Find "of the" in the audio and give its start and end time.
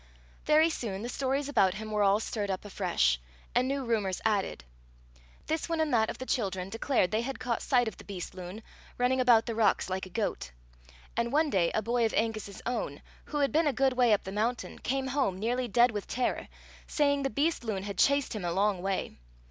6.09-6.25, 7.87-8.03